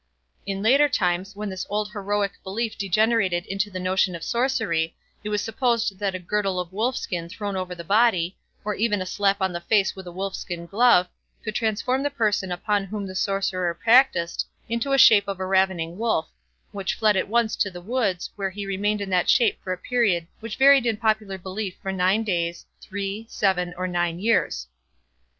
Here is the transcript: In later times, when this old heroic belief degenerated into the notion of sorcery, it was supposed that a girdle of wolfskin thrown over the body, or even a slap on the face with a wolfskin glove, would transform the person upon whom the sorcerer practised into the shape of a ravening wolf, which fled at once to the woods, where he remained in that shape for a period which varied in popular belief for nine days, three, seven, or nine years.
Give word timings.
In 0.47 0.63
later 0.63 0.89
times, 0.89 1.35
when 1.35 1.47
this 1.49 1.67
old 1.69 1.91
heroic 1.91 2.31
belief 2.43 2.75
degenerated 2.75 3.45
into 3.45 3.69
the 3.69 3.79
notion 3.79 4.15
of 4.15 4.23
sorcery, 4.23 4.95
it 5.23 5.29
was 5.29 5.43
supposed 5.43 5.99
that 5.99 6.15
a 6.15 6.17
girdle 6.17 6.59
of 6.59 6.71
wolfskin 6.73 7.29
thrown 7.29 7.55
over 7.55 7.75
the 7.75 7.83
body, 7.83 8.35
or 8.65 8.73
even 8.73 8.99
a 8.99 9.05
slap 9.05 9.39
on 9.43 9.53
the 9.53 9.61
face 9.61 9.95
with 9.95 10.07
a 10.07 10.11
wolfskin 10.11 10.65
glove, 10.65 11.07
would 11.45 11.53
transform 11.53 12.01
the 12.01 12.09
person 12.09 12.51
upon 12.51 12.85
whom 12.85 13.05
the 13.05 13.13
sorcerer 13.13 13.75
practised 13.75 14.47
into 14.67 14.89
the 14.89 14.97
shape 14.97 15.27
of 15.27 15.39
a 15.39 15.45
ravening 15.45 15.99
wolf, 15.99 16.31
which 16.71 16.95
fled 16.95 17.15
at 17.15 17.27
once 17.27 17.55
to 17.57 17.69
the 17.69 17.79
woods, 17.79 18.31
where 18.35 18.49
he 18.49 18.65
remained 18.65 19.01
in 19.01 19.09
that 19.11 19.29
shape 19.29 19.59
for 19.63 19.71
a 19.71 19.77
period 19.77 20.25
which 20.39 20.57
varied 20.57 20.87
in 20.87 20.97
popular 20.97 21.37
belief 21.37 21.75
for 21.79 21.91
nine 21.91 22.23
days, 22.23 22.65
three, 22.81 23.27
seven, 23.29 23.71
or 23.77 23.87
nine 23.87 24.17
years. 24.17 24.65